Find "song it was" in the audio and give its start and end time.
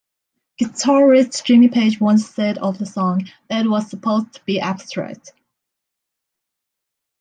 2.87-3.87